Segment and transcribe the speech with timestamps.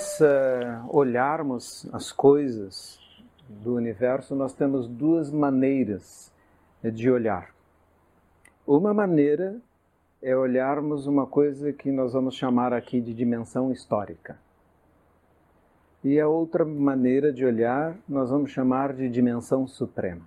[0.00, 2.98] Nós uh, olharmos as coisas
[3.46, 6.32] do universo, nós temos duas maneiras
[6.82, 7.54] de olhar.
[8.66, 9.60] Uma maneira
[10.22, 14.38] é olharmos uma coisa que nós vamos chamar aqui de dimensão histórica.
[16.02, 20.26] E a outra maneira de olhar nós vamos chamar de dimensão suprema.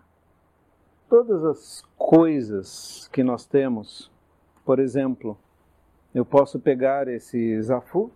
[1.10, 4.12] Todas as coisas que nós temos,
[4.64, 5.36] por exemplo,
[6.14, 8.12] eu posso pegar esse zafu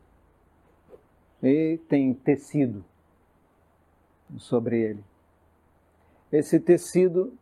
[1.41, 2.83] e tem tecido
[4.37, 5.03] sobre ele.
[6.31, 7.33] Esse tecido,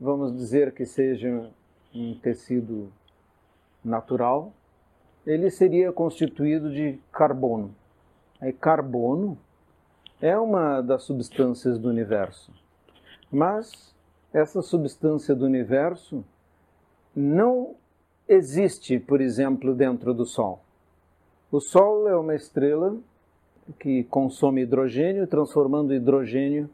[0.00, 1.50] vamos dizer que seja
[1.94, 2.92] um tecido
[3.84, 4.52] natural,
[5.26, 7.74] ele seria constituído de carbono.
[8.42, 9.38] E carbono
[10.20, 12.52] é uma das substâncias do universo.
[13.30, 13.94] Mas
[14.32, 16.24] essa substância do universo
[17.14, 17.74] não
[18.26, 20.60] existe, por exemplo, dentro do Sol.
[21.50, 22.96] O Sol é uma estrela
[23.78, 26.68] que consome hidrogênio, transformando hidrogênio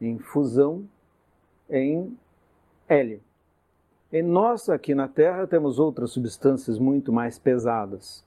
[0.00, 0.84] em fusão
[1.68, 2.16] em
[2.88, 3.20] hélio.
[4.10, 8.24] E nós aqui na Terra temos outras substâncias muito mais pesadas.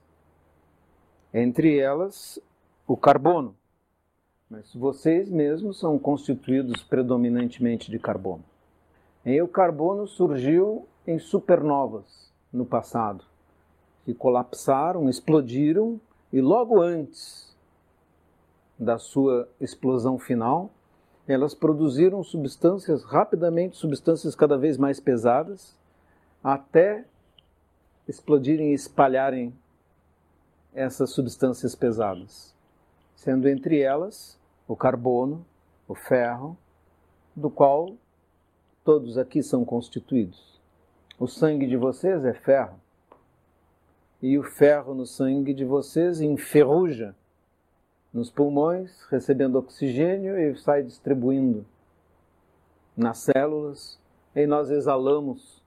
[1.34, 2.38] Entre elas,
[2.86, 3.56] o carbono.
[4.48, 8.44] Mas vocês mesmos são constituídos predominantemente de carbono.
[9.24, 13.24] E o carbono surgiu em supernovas no passado,
[14.04, 16.00] que colapsaram, explodiram
[16.32, 17.51] e logo antes
[18.82, 20.70] da sua explosão final,
[21.26, 25.76] elas produziram substâncias rapidamente, substâncias cada vez mais pesadas,
[26.42, 27.04] até
[28.08, 29.54] explodirem e espalharem
[30.74, 32.54] essas substâncias pesadas,
[33.14, 35.46] sendo entre elas o carbono,
[35.86, 36.56] o ferro,
[37.36, 37.94] do qual
[38.84, 40.60] todos aqui são constituídos.
[41.18, 42.80] O sangue de vocês é ferro,
[44.20, 47.14] e o ferro no sangue de vocês enferruja
[48.12, 51.64] nos pulmões, recebendo oxigênio e sai distribuindo
[52.96, 53.98] nas células,
[54.34, 55.62] e nós exalamos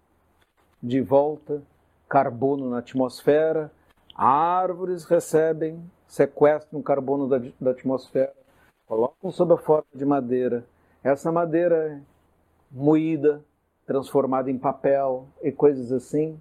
[0.81, 1.61] de volta
[2.07, 3.71] carbono na atmosfera,
[4.15, 8.33] árvores recebem, sequestram carbono da, da atmosfera,
[8.85, 10.65] colocam sob a forma de madeira.
[11.03, 12.01] Essa madeira é
[12.71, 13.43] moída,
[13.85, 16.39] transformada em papel e coisas assim,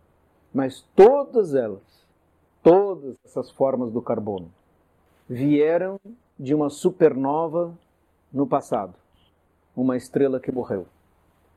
[0.52, 2.06] mas todas elas,
[2.62, 4.50] todas essas formas do carbono,
[5.28, 6.00] vieram
[6.38, 7.76] de uma supernova
[8.32, 8.94] no passado,
[9.76, 10.86] uma estrela que morreu.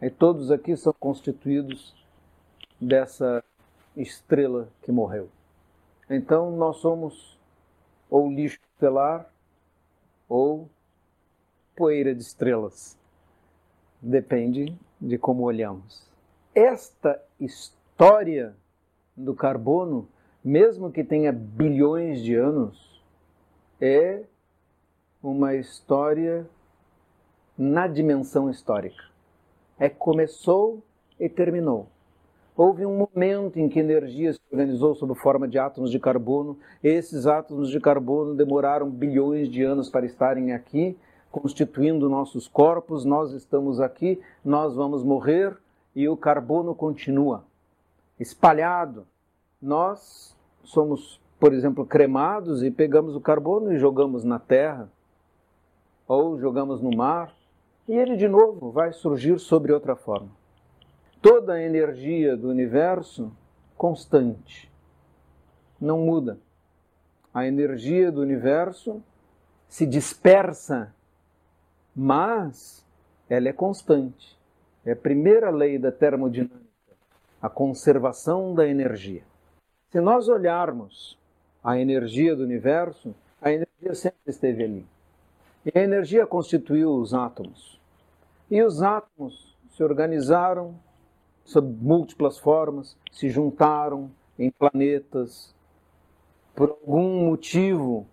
[0.02, 1.96] E todos aqui são constituídos
[2.80, 3.44] dessa
[3.96, 5.30] estrela que morreu.
[6.10, 7.38] Então nós somos
[8.10, 9.30] ou lixo estelar
[10.30, 10.70] ou
[11.76, 12.98] poeira de estrelas.
[14.02, 16.08] Depende de como olhamos.
[16.54, 18.56] Esta história
[19.16, 20.08] do carbono,
[20.44, 22.87] mesmo que tenha bilhões de anos,
[23.80, 24.24] é
[25.22, 26.48] uma história
[27.58, 29.04] na dimensão histórica.
[29.80, 30.84] É começou
[31.20, 31.88] e terminou.
[32.56, 36.58] Houve um momento em que a energia se organizou sob forma de átomos de carbono.
[36.84, 40.98] Esses átomos de carbono demoraram bilhões de anos para estarem aqui,
[41.32, 43.06] constituindo nossos corpos.
[43.06, 45.56] Nós estamos aqui, nós vamos morrer
[45.96, 47.44] e o carbono continua
[48.20, 49.06] espalhado.
[49.62, 54.90] Nós somos por exemplo, cremados e pegamos o carbono e jogamos na terra
[56.08, 57.34] ou jogamos no mar,
[57.88, 60.30] e ele de novo vai surgir sobre outra forma.
[61.22, 63.32] Toda a energia do universo
[63.76, 64.72] constante,
[65.80, 66.40] não muda.
[67.34, 69.04] A energia do universo
[69.68, 70.94] se dispersa,
[71.96, 72.86] mas
[73.30, 74.38] ela é constante.
[74.86, 76.62] É a primeira lei da termodinâmica,
[77.42, 79.24] a conservação da energia.
[79.90, 81.17] Se nós olharmos
[81.68, 84.86] a energia do universo, a energia sempre esteve ali.
[85.66, 87.78] E a energia constituiu os átomos.
[88.50, 90.80] E os átomos se organizaram
[91.44, 94.10] sob múltiplas formas, se juntaram
[94.40, 95.54] em planetas.
[96.56, 98.08] Por algum motivo,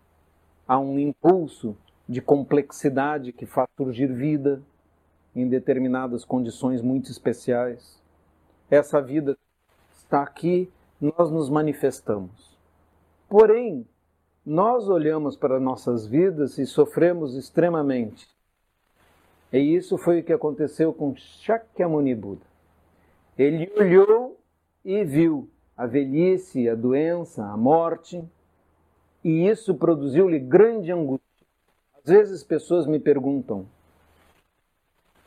[0.67, 1.77] há um impulso
[2.09, 4.61] de complexidade que faz surgir vida
[5.33, 8.03] em determinadas condições muito especiais.
[8.69, 9.39] Essa vida
[9.97, 10.69] está aqui,
[11.01, 12.54] nós nos manifestamos.
[13.37, 13.85] Porém,
[14.47, 18.29] nós olhamos para nossas vidas e sofremos extremamente.
[19.53, 22.47] E isso foi o que aconteceu com Shakyamuni Buda.
[23.37, 24.39] Ele olhou
[24.85, 28.23] e viu a velhice, a doença, a morte,
[29.25, 31.45] e isso produziu-lhe grande angústia.
[31.99, 33.67] Às vezes pessoas me perguntam,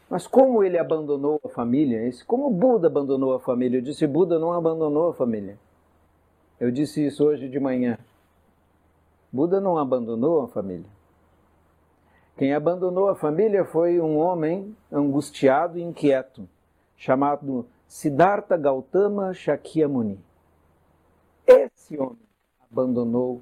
[0.09, 2.09] mas como ele abandonou a família?
[2.25, 3.79] Como Buda abandonou a família?
[3.79, 5.59] Eu disse, Buda não abandonou a família.
[6.59, 7.99] Eu disse isso hoje de manhã.
[9.31, 10.89] Buda não abandonou a família.
[12.35, 16.47] Quem abandonou a família foi um homem angustiado e inquieto,
[16.95, 20.19] chamado Siddhartha Gautama Shakyamuni.
[21.45, 22.27] Esse homem
[22.71, 23.41] abandonou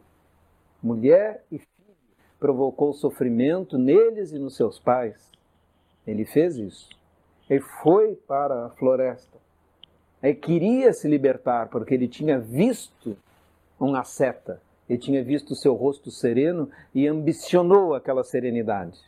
[0.82, 1.96] mulher e filho,
[2.40, 5.32] provocou sofrimento neles e nos seus pais.
[6.06, 6.90] Ele fez isso.
[7.50, 9.45] Ele foi para a floresta.
[10.26, 13.16] Ele queria se libertar porque ele tinha visto
[13.80, 14.60] uma seta.
[14.90, 19.00] Ele tinha visto o seu rosto sereno e ambicionou aquela serenidade.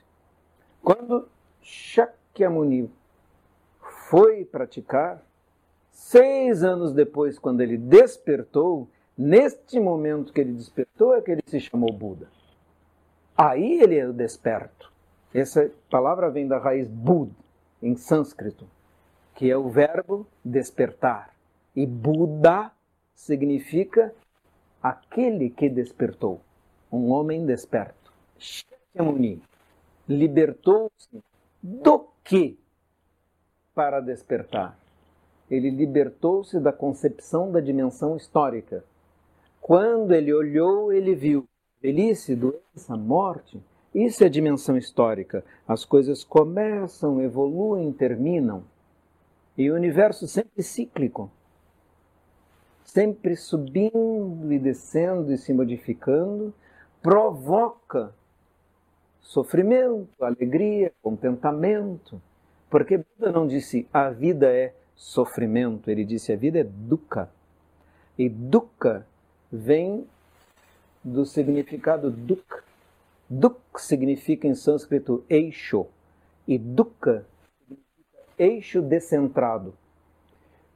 [0.82, 1.28] Quando
[1.62, 2.90] Shakyamuni
[4.10, 5.24] foi praticar,
[5.92, 8.88] seis anos depois, quando ele despertou,
[9.18, 12.28] neste momento que ele despertou é que ele se chamou Buda.
[13.36, 14.92] Aí ele é o desperto.
[15.34, 17.32] Essa palavra vem da raiz Bud,
[17.82, 18.66] em sânscrito,
[19.38, 21.32] que é o verbo despertar.
[21.76, 22.72] E Buda
[23.14, 24.12] significa
[24.82, 26.42] aquele que despertou,
[26.92, 28.12] um homem desperto.
[28.40, 29.40] Shakyamuni
[30.10, 31.24] libertou-se
[31.62, 32.58] do que
[33.76, 34.76] para despertar?
[35.52, 38.84] Ele libertou-se da concepção da dimensão histórica.
[39.62, 41.46] Quando ele olhou, ele viu
[41.80, 43.62] velhice, doença, morte.
[43.94, 45.46] Isso é dimensão histórica.
[45.68, 48.64] As coisas começam, evoluem, terminam.
[49.58, 51.32] E o universo sempre cíclico
[52.88, 56.54] sempre subindo e descendo e se modificando,
[57.02, 58.14] provoca
[59.20, 62.22] sofrimento, alegria, contentamento.
[62.70, 67.30] Porque Buda não disse a vida é sofrimento, ele disse a vida é dukkha.
[68.18, 69.06] E dukkha
[69.52, 70.08] vem
[71.04, 72.64] do significado duk.
[73.30, 75.86] Duk significa em sânscrito eixo
[76.48, 77.26] e dukkha
[78.38, 79.74] eixo descentrado.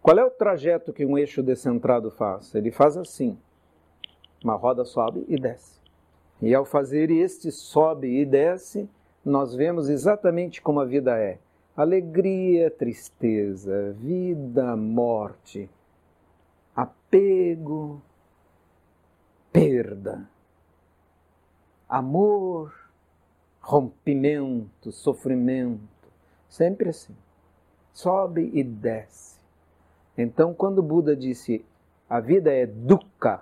[0.02, 2.56] Qual é o trajeto que um eixo descentrado faz?
[2.56, 3.38] Ele faz assim:
[4.44, 5.80] uma roda sobe e desce.
[6.42, 8.90] E ao fazer este sobe e desce,
[9.24, 11.38] nós vemos exatamente como a vida é:
[11.78, 15.70] alegria, tristeza, vida, morte,
[16.76, 18.02] apego,
[19.52, 20.28] perda,
[21.88, 22.74] amor,
[23.60, 26.10] rompimento, sofrimento,
[26.50, 27.16] sempre assim.
[27.94, 29.40] Sobe e desce.
[30.18, 31.66] Então, quando Buda disse
[32.10, 33.42] a vida é dukkha,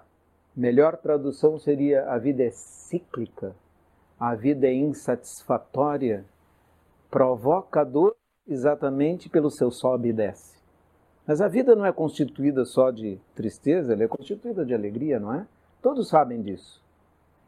[0.55, 3.55] melhor tradução seria a vida é cíclica,
[4.19, 6.25] a vida é insatisfatória,
[7.09, 8.15] provoca dor
[8.47, 10.59] exatamente pelo seu sobe e desce.
[11.25, 15.33] Mas a vida não é constituída só de tristeza, ela é constituída de alegria, não
[15.33, 15.47] é?
[15.81, 16.83] Todos sabem disso.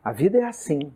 [0.03, 0.91] A vida é assim.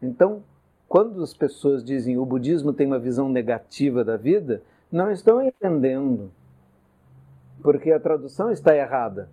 [0.00, 0.42] Então,
[0.88, 4.62] quando as pessoas dizem o budismo tem uma visão negativa da vida,
[4.94, 6.30] não estão entendendo
[7.60, 9.28] porque a tradução está errada.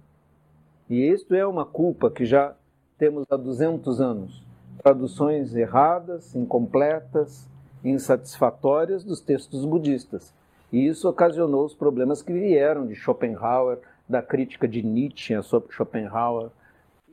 [0.89, 2.55] E isto é uma culpa que já
[2.97, 4.43] temos há 200 anos.
[4.81, 7.47] Traduções erradas, incompletas,
[7.83, 10.33] insatisfatórias dos textos budistas.
[10.73, 13.77] E isso ocasionou os problemas que vieram de Schopenhauer,
[14.09, 16.49] da crítica de Nietzsche sobre Schopenhauer,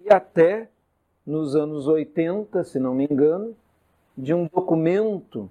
[0.02, 0.70] e até
[1.26, 3.54] nos anos 80, se não me engano,
[4.16, 5.50] de um documento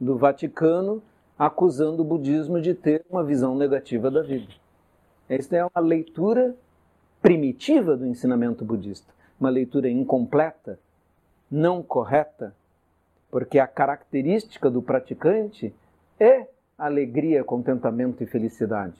[0.00, 1.02] do Vaticano
[1.38, 4.52] acusando o budismo de ter uma visão negativa da vida.
[5.28, 6.54] Esta é uma leitura
[7.20, 10.78] primitiva do ensinamento budista, uma leitura incompleta,
[11.50, 12.54] não correta,
[13.30, 15.74] porque a característica do praticante
[16.18, 16.46] é
[16.78, 18.94] alegria, contentamento e felicidade.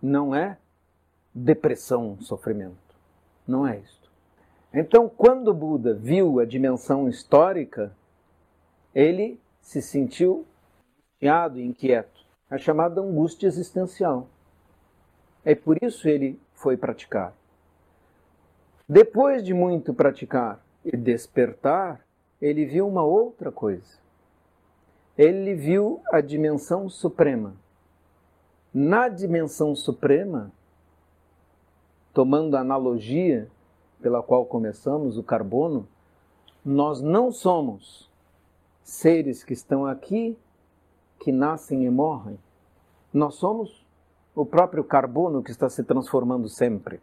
[0.00, 0.58] Não é
[1.34, 2.76] depressão, sofrimento.
[3.46, 4.10] Não é isto.
[4.72, 7.92] Então, quando Buda viu a dimensão histórica,
[8.94, 10.46] ele se sentiu
[11.22, 14.28] angustiado e inquieto, a chamada angústia existencial.
[15.44, 17.32] É por isso ele foi praticar.
[18.88, 22.04] Depois de muito praticar e despertar,
[22.40, 23.98] ele viu uma outra coisa.
[25.16, 27.54] Ele viu a dimensão suprema.
[28.74, 30.50] Na dimensão suprema,
[32.12, 33.48] tomando a analogia
[34.00, 35.86] pela qual começamos, o carbono,
[36.64, 38.10] nós não somos
[38.82, 40.36] seres que estão aqui,
[41.22, 42.36] que nascem e morrem.
[43.14, 43.86] Nós somos
[44.34, 47.00] o próprio carbono que está se transformando sempre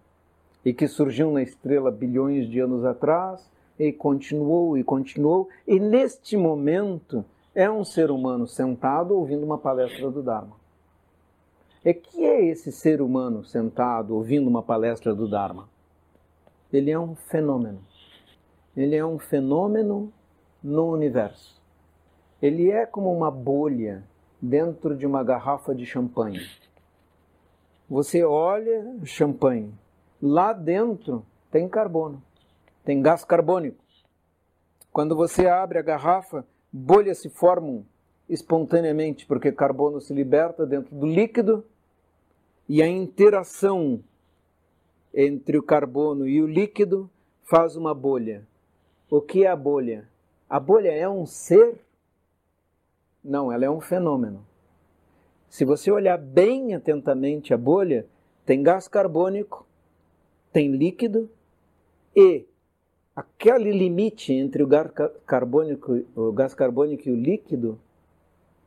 [0.64, 3.50] e que surgiu na estrela bilhões de anos atrás
[3.80, 7.24] e continuou e continuou e neste momento
[7.56, 10.58] é um ser humano sentado ouvindo uma palestra do Dharma.
[11.84, 15.70] E que é esse ser humano sentado ouvindo uma palestra do Dharma?
[16.74, 17.80] Ele é um fenômeno.
[18.76, 20.12] Ele é um fenômeno
[20.62, 21.59] no universo.
[22.42, 24.04] Ele é como uma bolha
[24.42, 26.40] dentro de uma garrafa de champanhe.
[27.90, 29.74] Você olha champanhe,
[30.22, 32.22] lá dentro tem carbono,
[32.86, 33.84] tem gás carbônico.
[34.92, 37.86] Quando você abre a garrafa, bolhas se formam
[38.30, 41.66] espontaneamente, porque carbono se liberta dentro do líquido
[42.68, 44.04] e a interação
[45.14, 47.10] entre o carbono e o líquido
[47.44, 48.48] faz uma bolha.
[49.10, 50.08] O que é a bolha?
[50.48, 51.80] A bolha é um ser?
[53.24, 54.46] Não, ela é um fenômeno.
[55.50, 58.06] Se você olhar bem atentamente a bolha,
[58.46, 59.66] tem gás carbônico,
[60.52, 61.30] tem líquido
[62.16, 62.46] e
[63.16, 64.92] aquele limite entre o gás
[65.26, 67.80] carbônico, o gás carbônico e o líquido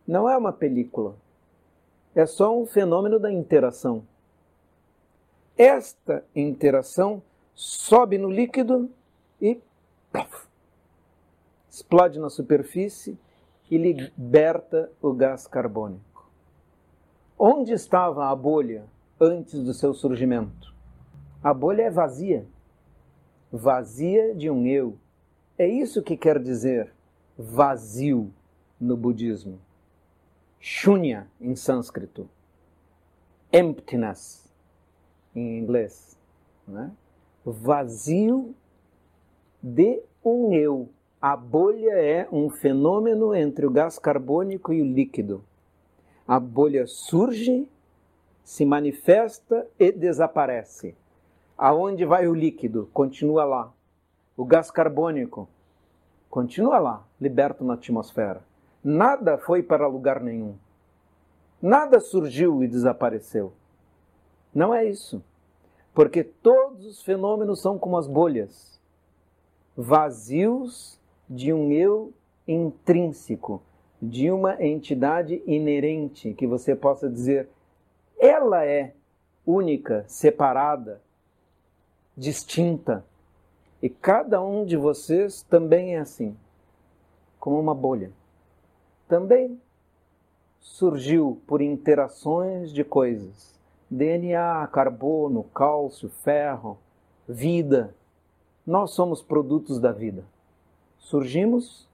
[0.06, 1.16] não é uma película.
[2.14, 4.06] É só um fenômeno da interação.
[5.56, 7.22] Esta interação
[7.54, 8.90] sobe no líquido
[9.40, 9.60] e
[10.12, 10.46] puff,
[11.70, 13.16] explode na superfície
[13.72, 16.30] e liberta o gás carbônico.
[17.38, 18.84] Onde estava a bolha
[19.18, 20.74] antes do seu surgimento?
[21.42, 22.46] A bolha é vazia.
[23.50, 24.98] Vazia de um eu.
[25.56, 26.92] É isso que quer dizer
[27.38, 28.30] vazio
[28.78, 29.58] no budismo.
[30.60, 32.28] Shunya em sânscrito.
[33.50, 34.52] Emptiness
[35.34, 36.18] em inglês.
[36.68, 36.92] Né?
[37.42, 38.54] Vazio
[39.62, 40.90] de um eu.
[41.22, 45.44] A bolha é um fenômeno entre o gás carbônico e o líquido.
[46.26, 47.68] A bolha surge,
[48.42, 50.96] se manifesta e desaparece.
[51.56, 52.90] Aonde vai o líquido?
[52.92, 53.72] Continua lá.
[54.36, 55.48] O gás carbônico
[56.28, 58.42] continua lá, liberto na atmosfera.
[58.82, 60.56] Nada foi para lugar nenhum.
[61.62, 63.52] Nada surgiu e desapareceu.
[64.52, 65.22] Não é isso.
[65.94, 68.80] Porque todos os fenômenos são como as bolhas,
[69.76, 71.00] vazios
[71.32, 72.12] de um eu
[72.46, 73.62] intrínseco,
[74.00, 77.48] de uma entidade inerente, que você possa dizer,
[78.18, 78.92] ela é
[79.46, 81.00] única, separada,
[82.16, 83.04] distinta.
[83.80, 86.36] E cada um de vocês também é assim,
[87.40, 88.12] como uma bolha.
[89.08, 89.58] Também
[90.60, 93.52] surgiu por interações de coisas
[93.90, 96.78] DNA, carbono, cálcio, ferro,
[97.28, 97.94] vida.
[98.66, 100.24] Nós somos produtos da vida.
[101.02, 101.88] Surgimos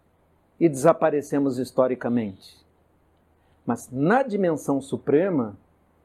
[0.60, 2.64] e desaparecemos historicamente.
[3.64, 5.56] Mas na dimensão suprema,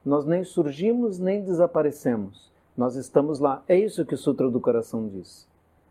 [0.05, 2.49] nós nem surgimos nem desaparecemos.
[2.75, 3.61] Nós estamos lá.
[3.67, 5.47] É isso que o Sutra do Coração diz.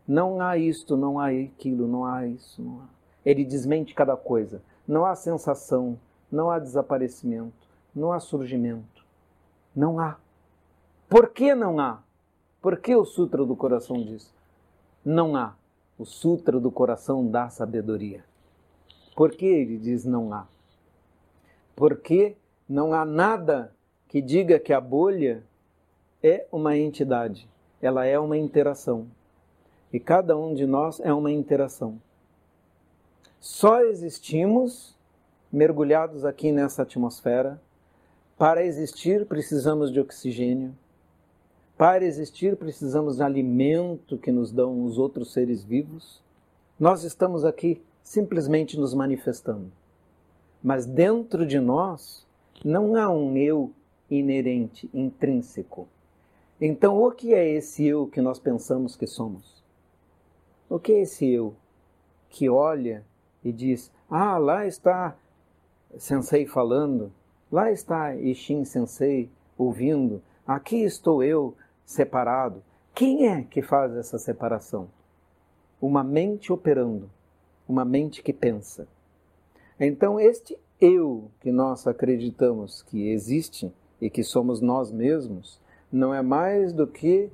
[0.09, 2.87] Não há isto, não há aquilo, não há isso, não há.
[3.25, 4.63] Ele desmente cada coisa.
[4.89, 5.99] Não há sensação,
[6.31, 9.05] não há desaparecimento, não há surgimento.
[9.77, 10.17] Não há.
[11.09, 12.03] Por que não há?
[12.61, 14.33] Por que o Sutra do Coração diz?
[15.05, 15.55] Não há.
[16.03, 18.25] O Sutra do Coração dá sabedoria.
[19.15, 20.49] Por que ele diz não há?
[21.77, 22.35] Porque
[22.69, 23.73] não há nada
[24.09, 25.45] que diga que a bolha
[26.21, 27.49] é uma entidade,
[27.81, 29.07] ela é uma interação.
[29.93, 32.03] E cada um de nós é uma interação.
[33.39, 34.99] Só existimos
[35.53, 37.63] mergulhados aqui nessa atmosfera
[38.37, 40.75] para existir, precisamos de oxigênio.
[41.83, 46.23] Para existir, precisamos de alimento que nos dão os outros seres vivos.
[46.79, 49.67] Nós estamos aqui simplesmente nos manifestando.
[50.63, 52.25] Mas dentro de nós
[52.65, 53.73] não há um eu
[54.09, 55.89] inerente, intrínseco.
[56.61, 59.61] Então, o que é esse eu que nós pensamos que somos?
[60.71, 61.53] O que é esse eu
[62.31, 63.05] que olha
[63.43, 65.17] e diz: Ah, lá está
[65.99, 67.13] Sensei falando,
[67.51, 72.63] Lá está Ishin Sensei ouvindo, aqui estou eu separado.
[72.95, 74.89] Quem é que faz essa separação?
[75.81, 77.11] Uma mente operando,
[77.69, 78.87] uma mente que pensa.
[79.79, 85.61] Então, este eu que nós acreditamos que existe e que somos nós mesmos,
[85.93, 87.31] não é mais do que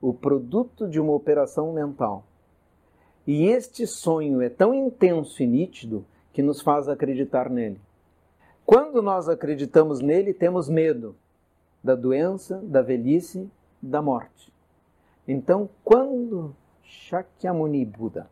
[0.00, 2.24] o produto de uma operação mental.
[3.26, 7.80] E este sonho é tão intenso e nítido que nos faz acreditar nele.
[8.66, 11.16] Quando nós acreditamos nele, temos medo
[11.82, 13.48] da doença, da velhice,
[13.84, 14.52] da morte.
[15.26, 18.28] Então, quando Shakyamuni Buda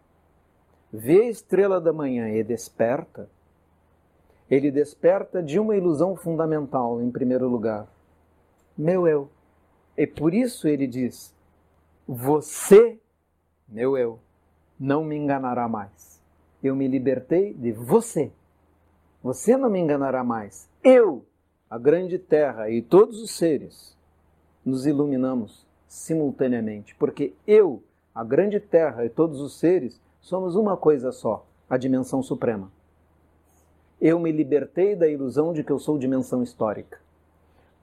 [0.92, 3.28] vê a estrela da manhã e desperta,
[4.50, 7.88] ele desperta de uma ilusão fundamental, em primeiro lugar:
[8.76, 9.30] meu eu.
[9.96, 11.34] E por isso ele diz:
[12.06, 12.98] Você,
[13.68, 14.18] meu eu,
[14.78, 16.20] não me enganará mais.
[16.62, 18.32] Eu me libertei de você.
[19.22, 20.68] Você não me enganará mais.
[20.82, 21.24] Eu,
[21.68, 23.96] a grande terra e todos os seres,
[24.64, 27.82] nos iluminamos simultaneamente, porque eu,
[28.14, 32.70] a grande terra e todos os seres, somos uma coisa só, a dimensão suprema.
[34.00, 36.98] Eu me libertei da ilusão de que eu sou dimensão histórica.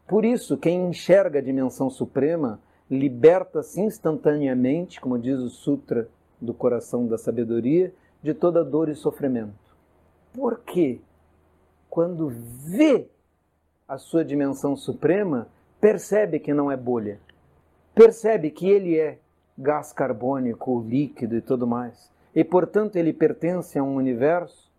[0.08, 2.60] Por isso, quem enxerga a dimensão suprema
[2.90, 6.10] liberta-se instantaneamente, como diz o Sutra
[6.42, 9.54] do Coração da Sabedoria, de toda dor e sofrimento.
[10.34, 11.00] Porque
[11.90, 13.08] quando vê
[13.88, 15.48] a sua dimensão suprema,
[15.80, 17.20] percebe que não é bolha.
[17.96, 19.20] Percebe que ele é
[19.58, 22.10] gás carbônico, líquido e tudo mais.
[22.34, 24.70] E, portanto, ele pertence a um universo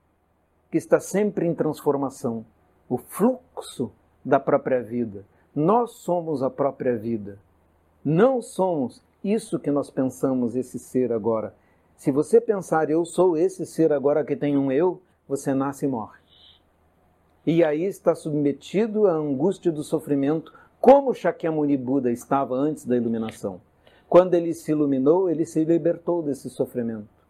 [0.71, 2.45] que está sempre em transformação
[2.89, 3.93] o fluxo
[4.25, 5.25] da própria vida.
[5.55, 7.39] Nós somos a própria vida.
[8.05, 11.55] Não somos isso que nós pensamos, esse ser agora.
[11.97, 15.89] Se você pensar, eu sou esse ser agora que tem um eu, você nasce e
[15.89, 16.21] morre.
[17.47, 23.61] E aí está submetido à angústia do sofrimento, como Shakyamuni Buda estava antes da iluminação.
[24.09, 27.21] Quando ele se iluminou, ele se libertou desse sofrimento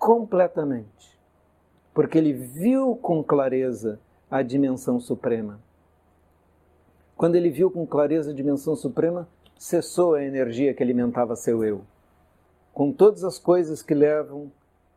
[0.00, 1.18] completamente.
[1.92, 5.60] Porque ele viu com clareza a dimensão suprema.
[7.16, 9.28] Quando ele viu com clareza a dimensão suprema,
[9.58, 11.82] cessou a energia que alimentava seu eu.
[12.72, 14.50] Com todas as coisas que levam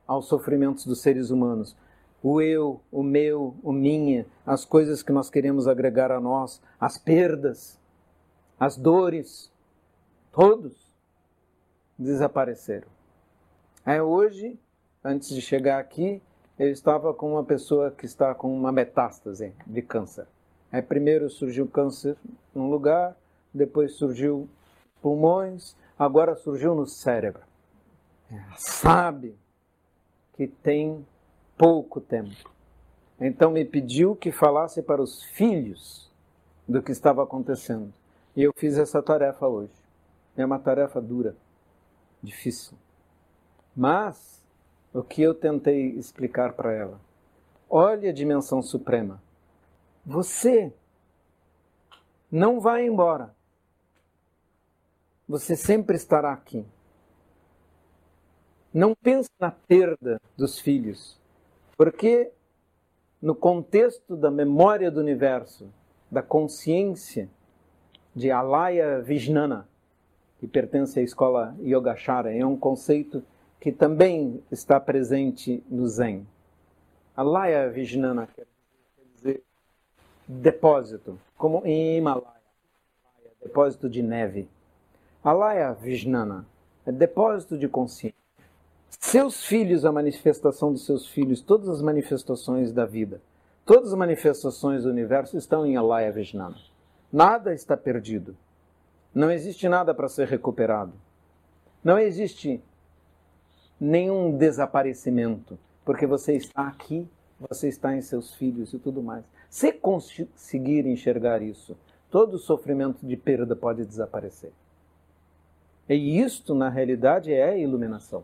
[0.07, 1.75] aos sofrimentos dos seres humanos,
[2.21, 6.97] o eu, o meu, o minha, as coisas que nós queremos agregar a nós, as
[6.97, 7.77] perdas,
[8.59, 9.51] as dores,
[10.31, 10.73] todos
[11.97, 12.87] desapareceram.
[13.85, 14.59] É hoje,
[15.03, 16.21] antes de chegar aqui,
[16.57, 20.27] eu estava com uma pessoa que está com uma metástase de câncer.
[20.71, 22.17] Aí primeiro surgiu câncer
[22.53, 23.15] num lugar,
[23.53, 24.49] depois surgiu
[25.01, 27.41] pulmões, agora surgiu no cérebro.
[28.55, 29.35] Sabe
[30.33, 31.05] que tem
[31.57, 32.51] pouco tempo.
[33.19, 36.11] Então me pediu que falasse para os filhos
[36.67, 37.93] do que estava acontecendo.
[38.35, 39.73] E eu fiz essa tarefa hoje.
[40.35, 41.35] É uma tarefa dura,
[42.21, 42.77] difícil.
[43.75, 44.43] Mas
[44.93, 46.99] o que eu tentei explicar para ela?
[47.69, 49.21] Olhe a dimensão suprema.
[50.05, 50.73] Você
[52.31, 53.35] não vai embora.
[55.27, 56.65] Você sempre estará aqui.
[58.73, 61.19] Não pense na perda dos filhos.
[61.77, 62.31] Porque
[63.21, 65.71] no contexto da memória do universo,
[66.11, 67.29] da consciência
[68.15, 69.67] de Alaya Vijnana,
[70.39, 73.23] que pertence à escola Yogachara, é um conceito
[73.59, 76.27] que também está presente no Zen.
[77.15, 78.45] Alaya Vijnana quer
[79.15, 79.43] dizer
[80.27, 82.41] depósito, como em Himalaia,
[83.41, 84.47] depósito de neve.
[85.23, 86.45] Alaya Vijnana
[86.85, 88.17] é depósito de consciência.
[88.99, 93.21] Seus filhos, a manifestação dos seus filhos, todas as manifestações da vida,
[93.65, 96.55] todas as manifestações do universo estão em Alaya Vijnana.
[97.13, 98.35] Nada está perdido.
[99.13, 100.93] Não existe nada para ser recuperado.
[101.83, 102.59] Não existe
[103.79, 107.07] nenhum desaparecimento, porque você está aqui,
[107.39, 109.23] você está em seus filhos e tudo mais.
[109.47, 111.77] Se conseguir enxergar isso,
[112.09, 114.51] todo sofrimento de perda pode desaparecer.
[115.87, 118.23] E isto, na realidade, é a iluminação.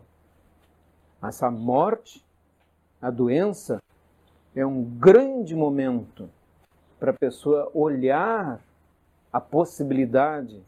[1.22, 2.26] Essa morte,
[3.00, 3.80] a doença,
[4.56, 6.28] é um grande momento
[7.00, 8.60] para a pessoa olhar
[9.32, 10.62] a possibilidade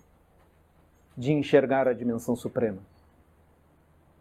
[1.18, 2.80] de enxergar a dimensão suprema.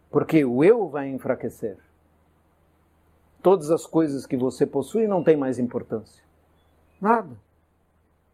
[0.09, 1.77] Porque o eu vai enfraquecer.
[3.41, 6.23] Todas as coisas que você possui não têm mais importância.
[6.99, 7.35] Nada.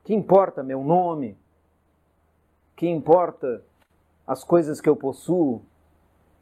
[0.04, 1.38] Que importa meu nome?
[2.76, 3.64] Que importa
[4.26, 5.62] as coisas que eu possuo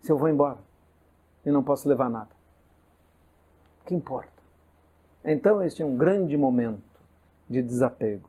[0.01, 0.60] se eu vou embora?
[1.45, 2.30] e não posso levar nada.
[3.86, 4.32] Que importa?
[5.23, 6.82] Então, este é um grande momento
[7.47, 8.28] de desapego.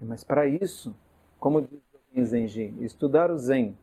[0.00, 0.94] Mas para isso,
[1.38, 1.66] como
[2.12, 3.76] diz Zenji, estudar o Zen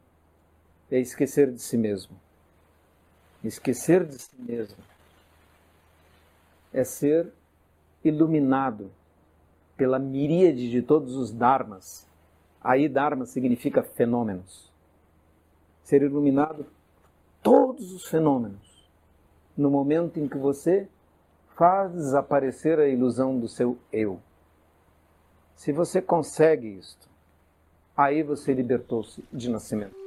[0.90, 2.16] é esquecer de si mesmo.
[3.44, 4.78] Esquecer de si mesmo
[6.74, 7.32] é ser
[8.04, 8.92] iluminado
[9.76, 12.08] pela miríade de todos os dharmas.
[12.62, 14.72] Aí dharma significa fenômenos.
[15.84, 16.66] Ser iluminado
[17.42, 18.88] todos os fenômenos
[19.58, 20.88] no momento em que você
[21.56, 24.20] faz desaparecer a ilusão do seu eu.
[25.62, 27.08] Se você consegue isto,
[27.96, 30.01] aí você libertou-se de nascimento.